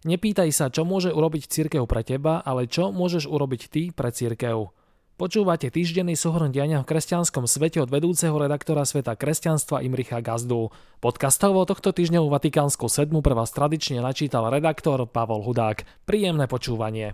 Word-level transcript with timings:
Nepýtaj 0.00 0.48
sa, 0.48 0.72
čo 0.72 0.88
môže 0.88 1.12
urobiť 1.12 1.44
církev 1.44 1.84
pre 1.84 2.00
teba, 2.00 2.40
ale 2.40 2.64
čo 2.64 2.88
môžeš 2.88 3.28
urobiť 3.28 3.62
ty 3.68 3.82
pre 3.92 4.08
církev. 4.08 4.72
Počúvate 5.20 5.68
týždenný 5.68 6.16
súhrn 6.16 6.48
diania 6.48 6.80
v 6.80 6.88
kresťanskom 6.88 7.44
svete 7.44 7.84
od 7.84 7.92
vedúceho 7.92 8.32
redaktora 8.32 8.88
sveta 8.88 9.12
kresťanstva 9.12 9.84
Imricha 9.84 10.24
Gazdu. 10.24 10.72
Podcastovo 11.04 11.68
tohto 11.68 11.92
týždňovú 11.92 12.32
Vatikánsku 12.32 12.88
sedmu 12.88 13.20
pre 13.20 13.36
vás 13.36 13.52
tradične 13.52 14.00
načítal 14.00 14.48
redaktor 14.48 15.04
Pavol 15.04 15.44
Hudák. 15.44 15.84
Príjemné 16.08 16.48
počúvanie. 16.48 17.12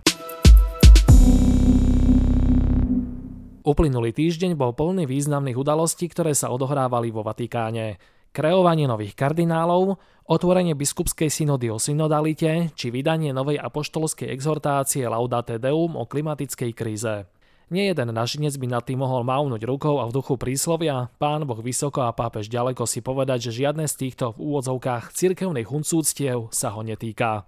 Uplynulý 3.67 4.15
týždeň 4.15 4.55
bol 4.55 4.71
plný 4.71 5.03
významných 5.11 5.59
udalostí, 5.59 6.07
ktoré 6.07 6.31
sa 6.31 6.55
odohrávali 6.55 7.11
vo 7.11 7.19
Vatikáne 7.19 7.99
kreovanie 8.35 8.87
nových 8.87 9.15
kardinálov, 9.15 9.99
otvorenie 10.27 10.75
biskupskej 10.75 11.31
synody 11.31 11.71
o 11.71 11.79
synodalite 11.79 12.71
či 12.75 12.91
vydanie 12.91 13.31
novej 13.31 13.59
apoštolskej 13.63 14.31
exhortácie 14.31 15.07
Laudate 15.07 15.55
Deum 15.61 15.95
o 15.95 16.03
klimatickej 16.03 16.71
kríze. 16.75 17.27
Nie 17.67 17.91
jeden 17.91 18.15
našinec 18.15 18.55
by 18.55 18.67
nad 18.79 18.83
tým 18.87 19.03
mohol 19.03 19.27
mávnuť 19.27 19.67
rukou 19.67 19.99
a 19.99 20.07
v 20.07 20.15
duchu 20.15 20.39
príslovia, 20.39 21.11
pán 21.19 21.43
Boh 21.43 21.59
vysoko 21.59 22.07
a 22.07 22.15
pápež 22.15 22.47
ďaleko 22.47 22.87
si 22.87 23.03
povedať, 23.03 23.51
že 23.51 23.59
žiadne 23.59 23.83
z 23.91 24.07
týchto 24.07 24.31
v 24.39 24.39
úvodzovkách 24.39 25.11
cirkevných 25.11 25.67
huncúctiev 25.67 26.47
sa 26.55 26.71
ho 26.71 26.79
netýka. 26.79 27.43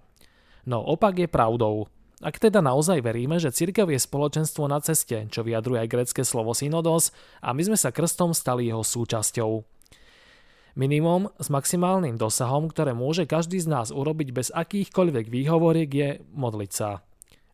No 0.68 0.84
opak 0.84 1.24
je 1.24 1.28
pravdou. 1.28 1.88
Ak 2.20 2.36
teda 2.36 2.60
naozaj 2.60 3.00
veríme, 3.00 3.40
že 3.40 3.48
cirkev 3.48 3.88
je 3.88 3.96
spoločenstvo 3.96 4.68
na 4.68 4.76
ceste, 4.84 5.24
čo 5.32 5.40
vyjadruje 5.40 5.80
aj 5.80 5.88
grecké 5.88 6.20
slovo 6.20 6.52
synodos, 6.52 7.16
a 7.40 7.56
my 7.56 7.72
sme 7.72 7.80
sa 7.80 7.88
krstom 7.88 8.36
stali 8.36 8.68
jeho 8.68 8.84
súčasťou. 8.84 9.79
Minimum 10.78 11.34
s 11.42 11.50
maximálnym 11.50 12.14
dosahom, 12.14 12.70
ktoré 12.70 12.94
môže 12.94 13.26
každý 13.26 13.58
z 13.58 13.66
nás 13.66 13.88
urobiť 13.90 14.28
bez 14.30 14.48
akýchkoľvek 14.54 15.26
výhovoriek 15.26 15.90
je 15.90 16.08
modliť 16.34 16.70
sa. 16.70 17.02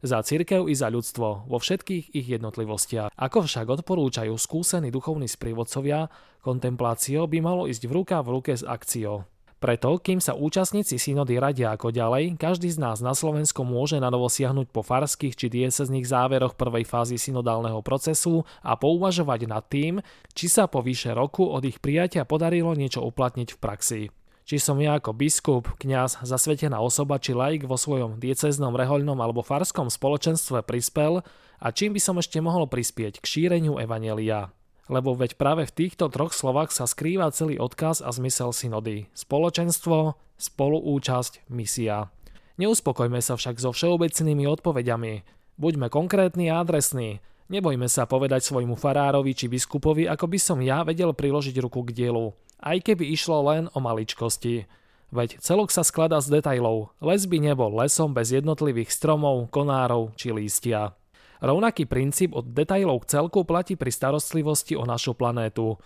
Za 0.04 0.20
cirkev 0.20 0.68
i 0.68 0.76
za 0.76 0.92
ľudstvo 0.92 1.48
vo 1.48 1.58
všetkých 1.58 2.12
ich 2.12 2.26
jednotlivostiach. 2.28 3.16
Ako 3.16 3.48
však 3.48 3.80
odporúčajú 3.80 4.36
skúsení 4.36 4.92
duchovní 4.92 5.24
sprievodcovia, 5.24 6.12
kontempláciou 6.44 7.24
by 7.24 7.38
malo 7.40 7.64
ísť 7.64 7.88
v 7.88 7.92
ruka 7.96 8.20
v 8.20 8.36
ruke 8.36 8.52
s 8.52 8.60
akciou. 8.60 9.24
Preto, 9.66 9.98
kým 9.98 10.22
sa 10.22 10.38
účastníci 10.38 10.94
synody 10.94 11.42
radia 11.42 11.74
ako 11.74 11.90
ďalej, 11.90 12.38
každý 12.38 12.70
z 12.70 12.78
nás 12.78 13.02
na 13.02 13.18
Slovensku 13.18 13.66
môže 13.66 13.98
na 13.98 14.14
novo 14.14 14.30
siahnuť 14.30 14.70
po 14.70 14.86
farských 14.86 15.34
či 15.34 15.50
diecezných 15.50 16.06
záveroch 16.06 16.54
prvej 16.54 16.86
fázy 16.86 17.18
synodálneho 17.18 17.82
procesu 17.82 18.46
a 18.62 18.78
pouvažovať 18.78 19.50
nad 19.50 19.66
tým, 19.66 19.98
či 20.38 20.46
sa 20.46 20.70
po 20.70 20.86
vyše 20.86 21.18
roku 21.18 21.50
od 21.50 21.66
ich 21.66 21.82
prijatia 21.82 22.22
podarilo 22.22 22.78
niečo 22.78 23.02
uplatniť 23.02 23.48
v 23.50 23.58
praxi. 23.58 24.02
Či 24.46 24.62
som 24.62 24.78
ja 24.78 25.02
ako 25.02 25.10
biskup, 25.18 25.66
kňaz, 25.82 26.22
zasvetená 26.22 26.78
osoba 26.78 27.18
či 27.18 27.34
laik 27.34 27.66
vo 27.66 27.74
svojom 27.74 28.22
dieceznom, 28.22 28.70
rehoľnom 28.70 29.18
alebo 29.18 29.42
farskom 29.42 29.90
spoločenstve 29.90 30.62
prispel 30.62 31.26
a 31.58 31.66
čím 31.74 31.90
by 31.90 31.98
som 31.98 32.22
ešte 32.22 32.38
mohol 32.38 32.70
prispieť 32.70 33.18
k 33.18 33.26
šíreniu 33.26 33.82
evanelia 33.82 34.54
lebo 34.86 35.18
veď 35.18 35.34
práve 35.34 35.66
v 35.66 35.74
týchto 35.74 36.06
troch 36.10 36.30
slovách 36.30 36.70
sa 36.70 36.86
skrýva 36.86 37.30
celý 37.34 37.58
odkaz 37.58 38.02
a 38.02 38.10
zmysel 38.14 38.54
synody. 38.54 39.10
Spoločenstvo, 39.12 40.14
spoluúčasť, 40.38 41.46
misia. 41.50 42.10
Neuspokojme 42.56 43.20
sa 43.20 43.36
však 43.36 43.60
so 43.60 43.74
všeobecnými 43.74 44.48
odpovediami. 44.48 45.14
Buďme 45.60 45.92
konkrétni 45.92 46.48
a 46.48 46.64
adresní. 46.64 47.20
Nebojme 47.46 47.86
sa 47.86 48.10
povedať 48.10 48.42
svojmu 48.42 48.74
farárovi 48.74 49.30
či 49.36 49.46
biskupovi, 49.46 50.10
ako 50.10 50.26
by 50.26 50.38
som 50.40 50.58
ja 50.64 50.82
vedel 50.82 51.14
priložiť 51.14 51.56
ruku 51.62 51.86
k 51.86 51.94
dielu. 51.94 52.34
Aj 52.58 52.78
keby 52.80 53.12
išlo 53.12 53.44
len 53.46 53.70
o 53.70 53.78
maličkosti. 53.78 54.66
Veď 55.14 55.38
celok 55.38 55.70
sa 55.70 55.86
skladá 55.86 56.18
z 56.18 56.40
detajlov. 56.40 56.90
Les 56.98 57.22
by 57.30 57.38
nebol 57.38 57.70
lesom 57.78 58.10
bez 58.10 58.34
jednotlivých 58.34 58.90
stromov, 58.90 59.46
konárov 59.54 60.10
či 60.18 60.34
lístia. 60.34 60.98
Rovnaký 61.44 61.84
princíp 61.84 62.32
od 62.32 62.48
detajlov 62.52 63.04
k 63.04 63.18
celku 63.18 63.44
platí 63.44 63.76
pri 63.76 63.92
starostlivosti 63.92 64.72
o 64.76 64.88
našu 64.88 65.12
planétu. 65.12 65.76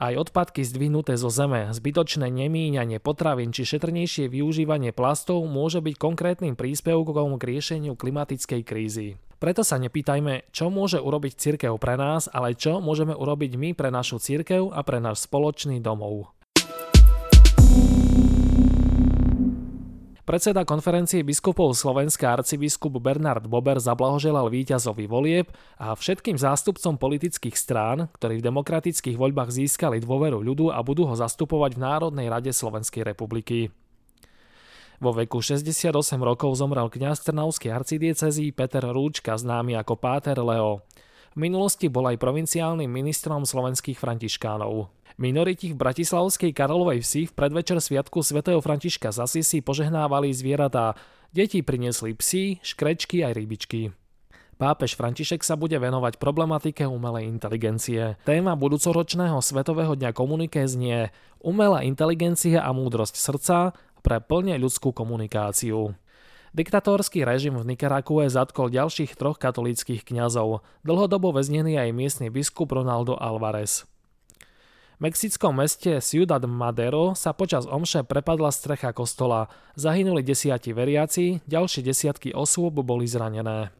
Aj 0.00 0.16
odpadky 0.16 0.64
zdvihnuté 0.64 1.20
zo 1.20 1.28
zeme, 1.28 1.68
zbytočné 1.76 2.32
nemíňanie 2.32 3.04
potravín 3.04 3.52
či 3.52 3.68
šetrnejšie 3.68 4.32
využívanie 4.32 4.96
plastov 4.96 5.44
môže 5.44 5.84
byť 5.84 5.94
konkrétnym 6.00 6.56
príspevkom 6.56 7.36
k 7.36 7.42
riešeniu 7.44 8.00
klimatickej 8.00 8.62
krízy. 8.64 9.20
Preto 9.36 9.60
sa 9.60 9.76
nepýtajme, 9.76 10.52
čo 10.56 10.72
môže 10.72 11.00
urobiť 11.00 11.36
cirkev 11.36 11.76
pre 11.76 12.00
nás, 12.00 12.32
ale 12.32 12.56
čo 12.56 12.80
môžeme 12.80 13.12
urobiť 13.12 13.60
my 13.60 13.70
pre 13.76 13.92
našu 13.92 14.16
cirkev 14.20 14.72
a 14.72 14.80
pre 14.80 15.04
náš 15.04 15.28
spoločný 15.28 15.84
domov. 15.84 16.32
Predseda 20.20 20.68
konferencie 20.68 21.24
biskupov 21.24 21.72
Slovenska 21.72 22.28
arcibiskup 22.28 23.00
Bernard 23.00 23.48
Bober 23.48 23.80
zablahoželal 23.80 24.52
víťazovi 24.52 25.08
volieb 25.08 25.48
a 25.80 25.96
všetkým 25.96 26.36
zástupcom 26.36 27.00
politických 27.00 27.56
strán, 27.56 28.12
ktorí 28.20 28.44
v 28.44 28.46
demokratických 28.52 29.16
voľbách 29.16 29.48
získali 29.48 29.96
dôveru 30.04 30.44
ľudu 30.44 30.76
a 30.76 30.84
budú 30.84 31.08
ho 31.08 31.16
zastupovať 31.16 31.80
v 31.80 31.82
Národnej 31.82 32.28
rade 32.28 32.52
Slovenskej 32.52 33.08
republiky. 33.08 33.72
Vo 35.00 35.16
veku 35.16 35.40
68 35.40 35.96
rokov 36.20 36.52
zomrel 36.60 36.92
kňaz 36.92 37.24
Trnavskej 37.24 37.72
arcidiecezy 37.72 38.52
Peter 38.52 38.84
Rúčka, 38.84 39.32
známy 39.32 39.72
ako 39.80 39.96
Páter 39.96 40.36
Leo. 40.36 40.84
V 41.32 41.38
minulosti 41.40 41.88
bol 41.88 42.04
aj 42.12 42.20
provinciálnym 42.20 42.92
ministrom 42.92 43.48
slovenských 43.48 43.96
františkánov. 43.96 44.92
Minoriti 45.20 45.68
v 45.68 45.76
bratislavskej 45.76 46.56
Karlovej 46.56 47.04
vsi 47.04 47.28
v 47.28 47.36
predvečer 47.36 47.76
sviatku 47.76 48.24
svätého 48.24 48.56
Františka 48.64 49.12
z 49.12 49.20
Asisi 49.20 49.60
požehnávali 49.60 50.32
zvieratá. 50.32 50.96
Deti 51.28 51.60
priniesli 51.60 52.16
psy, 52.16 52.56
škrečky 52.64 53.20
aj 53.28 53.36
rybičky. 53.36 53.92
Pápež 54.56 54.96
František 54.96 55.44
sa 55.44 55.60
bude 55.60 55.76
venovať 55.76 56.16
problematike 56.16 56.88
umelej 56.88 57.28
inteligencie. 57.28 58.16
Téma 58.24 58.56
budúcoročného 58.56 59.36
Svetového 59.44 59.92
dňa 59.92 60.16
komuniké 60.16 60.64
znie 60.64 61.12
Umelá 61.44 61.84
inteligencia 61.84 62.64
a 62.64 62.72
múdrosť 62.72 63.20
srdca 63.20 63.76
pre 64.00 64.24
plne 64.24 64.56
ľudskú 64.56 64.96
komunikáciu. 64.96 65.92
Diktatórsky 66.56 67.28
režim 67.28 67.60
v 67.60 67.76
Nikarague 67.76 68.24
zatkol 68.32 68.72
ďalších 68.72 69.20
troch 69.20 69.36
katolíckých 69.36 70.00
kňazov. 70.00 70.64
Dlhodobo 70.80 71.36
väznený 71.36 71.76
aj 71.76 71.92
miestny 71.92 72.32
biskup 72.32 72.72
Ronaldo 72.72 73.20
Alvarez 73.20 73.84
mexickom 75.00 75.56
meste 75.56 75.96
Ciudad 76.04 76.44
Madero 76.44 77.16
sa 77.16 77.32
počas 77.32 77.64
omše 77.64 78.04
prepadla 78.04 78.52
strecha 78.52 78.92
kostola. 78.92 79.48
Zahynuli 79.74 80.20
desiati 80.20 80.76
veriaci, 80.76 81.40
ďalšie 81.48 81.80
desiatky 81.80 82.36
osôb 82.36 82.84
boli 82.84 83.08
zranené. 83.08 83.72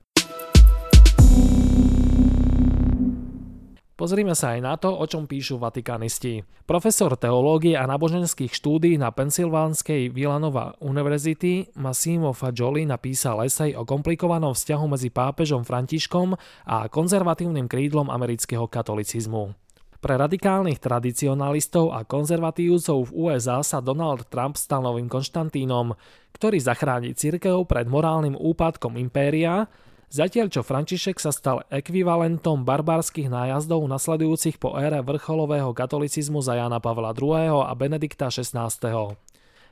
Pozrime 4.01 4.33
sa 4.33 4.57
aj 4.57 4.61
na 4.65 4.81
to, 4.81 4.97
o 4.97 5.05
čom 5.05 5.29
píšu 5.29 5.61
vatikánisti. 5.61 6.41
Profesor 6.65 7.13
teológie 7.21 7.77
a 7.77 7.85
náboženských 7.85 8.49
štúdí 8.49 8.97
na 8.97 9.13
Pensylvánskej 9.13 10.09
Villanova 10.09 10.73
University 10.81 11.69
Massimo 11.77 12.33
Fagioli 12.33 12.89
napísal 12.89 13.45
esej 13.45 13.77
o 13.77 13.85
komplikovanom 13.85 14.57
vzťahu 14.57 14.85
medzi 14.89 15.13
pápežom 15.13 15.69
Františkom 15.69 16.33
a 16.65 16.89
konzervatívnym 16.89 17.69
krídlom 17.69 18.09
amerického 18.09 18.65
katolicizmu. 18.65 19.53
Pre 20.01 20.17
radikálnych 20.17 20.81
tradicionalistov 20.81 21.93
a 21.93 22.09
konzervatívcov 22.09 23.13
v 23.13 23.29
USA 23.29 23.61
sa 23.61 23.85
Donald 23.85 24.33
Trump 24.33 24.57
stal 24.57 24.81
novým 24.81 25.13
Konštantínom, 25.13 25.93
ktorý 26.33 26.57
zachráni 26.57 27.13
cirkev 27.13 27.69
pred 27.69 27.85
morálnym 27.85 28.33
úpadkom 28.33 28.97
impéria, 28.97 29.69
zatiaľ 30.09 30.49
čo 30.49 30.65
František 30.65 31.21
sa 31.21 31.37
stal 31.37 31.69
ekvivalentom 31.69 32.65
barbarských 32.65 33.29
nájazdov 33.29 33.85
nasledujúcich 33.85 34.57
po 34.57 34.73
ére 34.81 35.05
vrcholového 35.05 35.77
katolicizmu 35.77 36.41
za 36.41 36.57
Jana 36.57 36.81
Pavla 36.81 37.13
II. 37.13 37.61
a 37.61 37.73
Benedikta 37.77 38.33
XVI. 38.33 38.73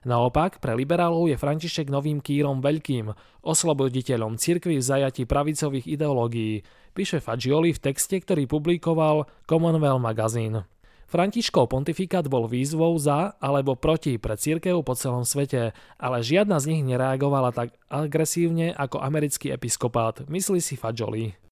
Naopak, 0.06 0.62
pre 0.62 0.78
liberálov 0.78 1.26
je 1.26 1.34
František 1.34 1.90
novým 1.90 2.22
kýrom 2.22 2.62
veľkým, 2.62 3.10
osloboditeľom 3.42 4.38
cirkvy 4.38 4.78
v 4.78 4.86
zajati 4.86 5.22
pravicových 5.26 5.90
ideológií, 5.90 6.62
píše 6.94 7.18
Fagioli 7.18 7.74
v 7.74 7.82
texte, 7.82 8.22
ktorý 8.22 8.46
publikoval 8.46 9.26
Commonwealth 9.50 10.02
Magazine. 10.02 10.68
Františkov 11.08 11.72
pontifikát 11.72 12.28
bol 12.28 12.44
výzvou 12.44 12.92
za 13.00 13.32
alebo 13.40 13.72
proti 13.80 14.20
pre 14.20 14.36
církev 14.36 14.84
po 14.84 14.92
celom 14.92 15.24
svete, 15.24 15.72
ale 15.96 16.20
žiadna 16.20 16.60
z 16.60 16.68
nich 16.68 16.82
nereagovala 16.84 17.48
tak 17.56 17.72
agresívne 17.88 18.76
ako 18.76 19.00
americký 19.00 19.48
episkopát, 19.48 20.28
myslí 20.28 20.60
si 20.60 20.76
Fagioli. 20.76 21.47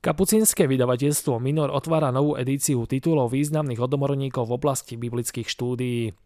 Kapucínske 0.00 0.64
vydavateľstvo 0.64 1.36
Minor 1.36 1.68
otvára 1.68 2.08
novú 2.08 2.32
edíciu 2.32 2.88
titulov 2.88 3.36
významných 3.36 3.84
odborníkov 3.84 4.48
v 4.48 4.56
oblasti 4.56 4.96
biblických 4.96 5.44
štúdií. 5.44 6.16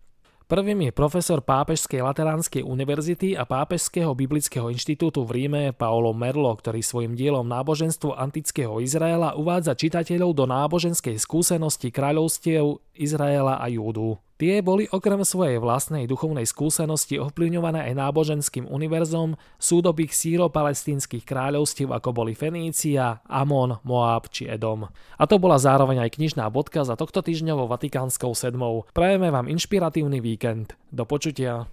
Prvým 0.46 0.86
je 0.86 0.94
profesor 0.94 1.42
Pápežskej 1.42 1.98
Lateránskej 1.98 2.62
univerzity 2.62 3.34
a 3.34 3.42
Pápežského 3.42 4.14
biblického 4.14 4.70
inštitútu 4.70 5.26
v 5.26 5.42
Ríme 5.42 5.62
Paolo 5.74 6.14
Merlo, 6.14 6.54
ktorý 6.54 6.86
svojim 6.86 7.18
dielom 7.18 7.50
náboženstvo 7.50 8.14
antického 8.14 8.78
Izraela 8.78 9.34
uvádza 9.34 9.74
čitateľov 9.74 10.38
do 10.38 10.46
náboženskej 10.46 11.18
skúsenosti 11.18 11.90
kráľovstiev 11.90 12.78
Izraela 12.94 13.58
a 13.58 13.66
Júdu. 13.66 14.22
Tie 14.34 14.58
boli 14.66 14.90
okrem 14.90 15.22
svojej 15.22 15.62
vlastnej 15.62 16.10
duchovnej 16.10 16.42
skúsenosti 16.42 17.22
ovplyvňované 17.22 17.86
aj 17.86 17.94
náboženským 17.94 18.66
univerzom 18.66 19.38
súdobých 19.62 20.10
síro-palestínskych 20.10 21.22
kráľovstiev 21.22 21.94
ako 21.94 22.10
boli 22.10 22.34
Fenícia, 22.34 23.22
Amon, 23.30 23.78
Moab 23.86 24.34
či 24.34 24.50
Edom. 24.50 24.90
A 24.90 25.24
to 25.30 25.38
bola 25.38 25.54
zároveň 25.54 26.02
aj 26.02 26.18
knižná 26.18 26.50
bodka 26.50 26.82
za 26.82 26.98
tohto 26.98 27.22
týždňovou 27.22 27.70
Vatikánskou 27.70 28.34
sedmou. 28.34 28.90
Prajeme 28.90 29.30
vám 29.30 29.46
inšpiratívny 29.46 30.18
víkend. 30.18 30.74
Do 30.90 31.06
počutia. 31.06 31.70